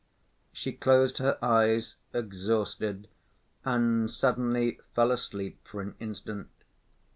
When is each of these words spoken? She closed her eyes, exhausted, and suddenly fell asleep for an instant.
She 0.51 0.71
closed 0.71 1.19
her 1.19 1.37
eyes, 1.45 1.95
exhausted, 2.11 3.07
and 3.63 4.09
suddenly 4.09 4.79
fell 4.95 5.11
asleep 5.11 5.59
for 5.67 5.79
an 5.79 5.93
instant. 5.99 6.49